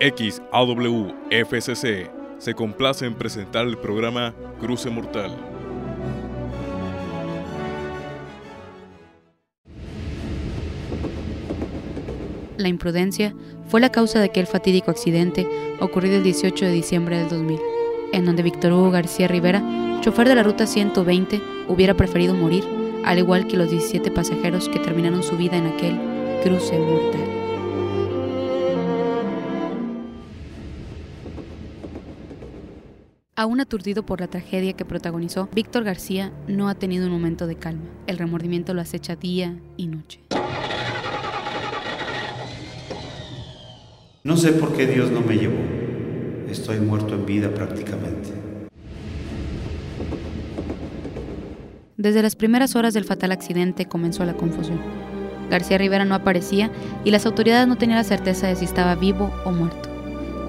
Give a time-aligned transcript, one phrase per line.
[0.00, 1.74] XAWFCC
[2.38, 5.36] se complace en presentar el programa Cruce Mortal.
[12.56, 13.34] La imprudencia
[13.68, 15.46] fue la causa de aquel fatídico accidente
[15.80, 17.60] ocurrido el 18 de diciembre del 2000,
[18.12, 19.62] en donde Víctor Hugo García Rivera,
[20.00, 22.64] chofer de la ruta 120, hubiera preferido morir,
[23.04, 25.98] al igual que los 17 pasajeros que terminaron su vida en aquel
[26.42, 27.43] cruce mortal.
[33.36, 37.56] Aún aturdido por la tragedia que protagonizó, Víctor García no ha tenido un momento de
[37.56, 37.82] calma.
[38.06, 40.20] El remordimiento lo acecha día y noche.
[44.22, 45.58] No sé por qué Dios no me llevó.
[46.48, 48.30] Estoy muerto en vida prácticamente.
[51.96, 54.80] Desde las primeras horas del fatal accidente comenzó la confusión.
[55.50, 56.70] García Rivera no aparecía
[57.04, 59.93] y las autoridades no tenían la certeza de si estaba vivo o muerto.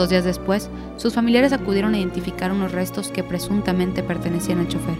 [0.00, 4.94] Dos días después, sus familiares acudieron a identificar unos restos que presuntamente pertenecían al chofer,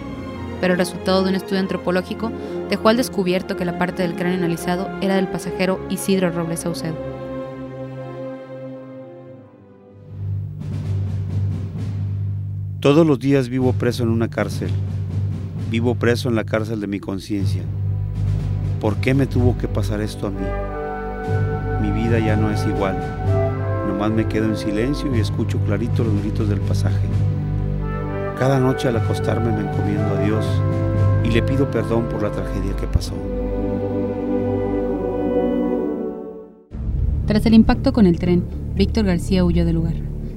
[0.60, 2.30] pero el resultado de un estudio antropológico
[2.68, 6.96] dejó al descubierto que la parte del cráneo analizado era del pasajero Isidro Robles Saucedo.
[12.80, 14.68] Todos los días vivo preso en una cárcel.
[15.70, 17.62] Vivo preso en la cárcel de mi conciencia.
[18.82, 20.44] ¿Por qué me tuvo que pasar esto a mí?
[21.80, 23.49] Mi vida ya no es igual.
[24.00, 27.06] Nomás me quedo en silencio y escucho clarito los gritos del pasaje.
[28.38, 30.46] Cada noche al acostarme me encomiendo a Dios
[31.22, 33.12] y le pido perdón por la tragedia que pasó.
[37.26, 38.42] Tras el impacto con el tren,
[38.74, 39.96] Víctor García huyó del lugar.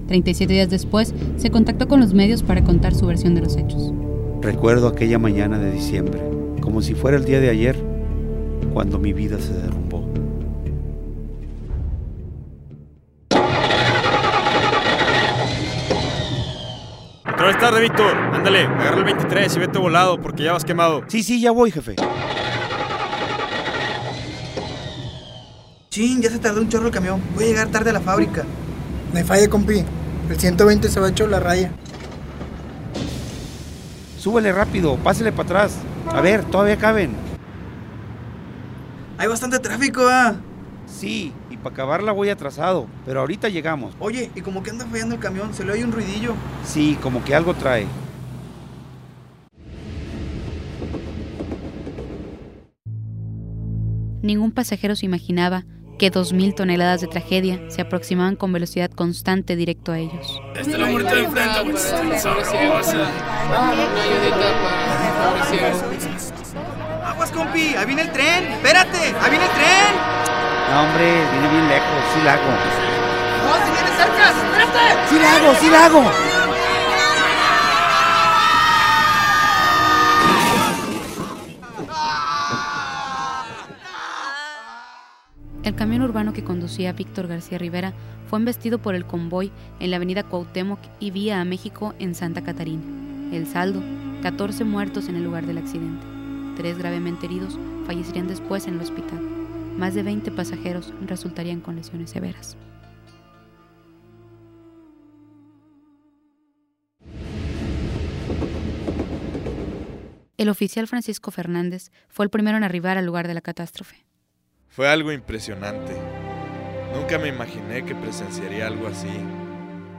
[0.10, 3.94] 37 días después, se contactó con los medios para contar su versión de los hechos.
[4.42, 6.20] Recuerdo aquella mañana de diciembre,
[6.60, 7.78] como si fuera el día de ayer,
[8.74, 10.13] cuando mi vida se derrumbó.
[17.46, 18.16] Otra tarde, Víctor.
[18.16, 21.02] Ándale, agarra el 23 y vete volado porque ya vas quemado.
[21.10, 21.98] Sí, sí, ya voy, jefe.
[25.90, 27.22] Chin, ya se tardó un chorro el camión.
[27.36, 28.46] Voy a llegar tarde a la fábrica.
[29.12, 29.84] No hay falla, compi.
[30.30, 31.72] El 120 se va hecho la raya.
[34.18, 35.80] Súbele rápido, pásele para atrás.
[36.14, 37.12] A ver, todavía caben.
[39.18, 40.36] Hay bastante tráfico, ah.
[40.94, 43.96] Sí, y para acabarla voy atrasado, pero ahorita llegamos.
[44.00, 45.54] Oye, ¿y como que anda fallando el camión?
[45.54, 46.36] Se le oye un ruidillo.
[46.64, 47.88] Sí, como que algo trae.
[54.22, 55.66] Ningún pasajero se imaginaba
[55.98, 60.42] que 2.000 toneladas de tragedia se aproximaban con velocidad constante directo a ellos.
[60.56, 61.76] Este lo muerto de enfrente, güey.
[67.04, 68.44] Aguas, compi, ahí viene el tren.
[68.46, 70.43] Espérate, ahí viene el tren.
[70.74, 72.50] No, hombre, viene bien lejos, sí la hago.
[73.46, 75.08] No, si viene cerca, espérate.
[75.08, 76.12] Sí la hago, sí la hago.
[85.62, 87.94] El camión urbano que conducía a Víctor García Rivera
[88.28, 92.42] fue embestido por el convoy en la avenida Cuauhtémoc y vía a México en Santa
[92.42, 92.82] Catarina.
[93.32, 93.80] El saldo,
[94.24, 96.04] 14 muertos en el lugar del accidente.
[96.58, 99.43] Tres gravemente heridos fallecerían después en el hospital.
[99.78, 102.58] Más de 20 pasajeros resultarían con lesiones severas.
[110.38, 114.06] El oficial Francisco Fernández fue el primero en arribar al lugar de la catástrofe.
[114.68, 115.94] Fue algo impresionante.
[116.94, 119.08] Nunca me imaginé que presenciaría algo así.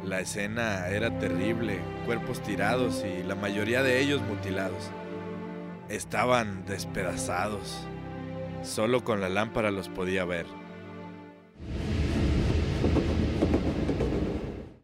[0.04, 4.90] La escena era terrible, cuerpos tirados y la mayoría de ellos mutilados.
[5.88, 7.86] Estaban despedazados.
[8.64, 10.46] Solo con la lámpara los podía ver.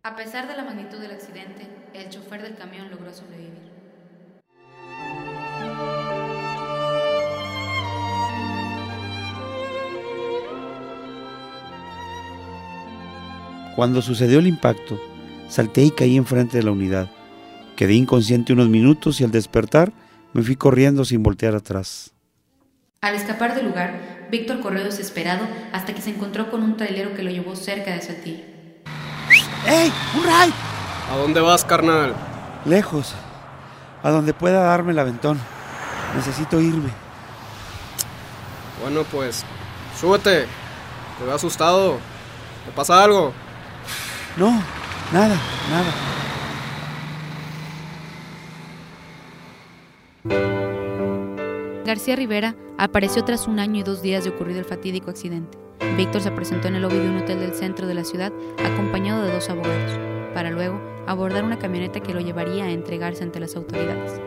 [0.03, 3.71] A pesar de la magnitud del accidente, el chofer del camión logró sobrevivir.
[13.77, 15.01] Cuando sucedió el impacto,
[15.49, 17.11] salté y caí enfrente de la unidad.
[17.77, 19.91] Quedé inconsciente unos minutos y al despertar
[20.35, 22.13] me fui corriendo sin voltear atrás.
[23.03, 27.23] Al escapar del lugar, Víctor corrió desesperado hasta que se encontró con un trailero que
[27.23, 28.45] lo llevó cerca de Saltillo.
[29.67, 29.91] ¡Ey!
[30.15, 30.53] ¡Un ride!
[31.11, 32.15] ¿A dónde vas, carnal?
[32.67, 33.15] Lejos,
[34.03, 35.41] a donde pueda darme el aventón.
[36.15, 36.91] Necesito irme.
[38.83, 39.47] Bueno, pues,
[39.99, 40.47] súbete.
[41.19, 41.99] Te veo asustado.
[42.67, 43.33] ¿Te pasa algo?
[44.37, 44.63] No,
[45.11, 45.39] nada,
[45.71, 45.91] nada.
[51.91, 55.59] García Rivera apareció tras un año y dos días de ocurrido el fatídico accidente.
[55.97, 58.33] Víctor se presentó en el lobby de un hotel del centro de la ciudad
[58.65, 59.99] acompañado de dos abogados,
[60.33, 64.21] para luego abordar una camioneta que lo llevaría a entregarse ante las autoridades.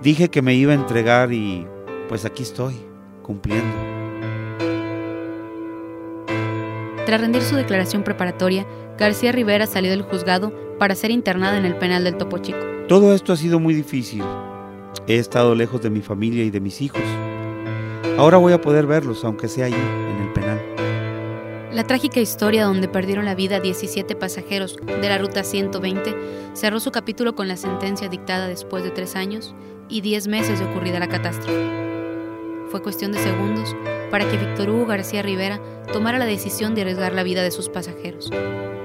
[0.00, 1.66] Dije que me iba a entregar y
[2.08, 2.76] pues aquí estoy,
[3.22, 3.76] cumpliendo.
[7.04, 8.66] Tras rendir su declaración preparatoria,
[8.96, 12.58] García Rivera salió del juzgado para ser internada en el penal del Topo Chico.
[12.88, 14.22] Todo esto ha sido muy difícil.
[15.06, 17.02] He estado lejos de mi familia y de mis hijos.
[18.18, 20.60] Ahora voy a poder verlos, aunque sea allí, en el penal.
[21.72, 26.14] La trágica historia donde perdieron la vida 17 pasajeros de la Ruta 120
[26.54, 29.54] cerró su capítulo con la sentencia dictada después de tres años
[29.88, 31.70] y 10 meses de ocurrida la catástrofe.
[32.70, 33.76] Fue cuestión de segundos
[34.10, 35.60] para que Víctor Hugo García Rivera
[35.92, 38.30] tomara la decisión de arriesgar la vida de sus pasajeros.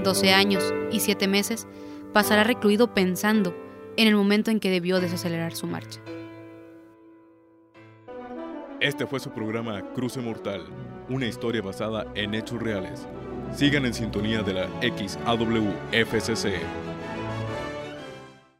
[0.03, 1.67] 12 años y 7 meses
[2.13, 3.55] pasará recluido pensando
[3.97, 5.99] en el momento en que debió desacelerar su marcha.
[8.79, 10.65] Este fue su programa Cruce Mortal,
[11.07, 13.07] una historia basada en hechos reales.
[13.53, 16.47] Sigan en sintonía de la XAWFCC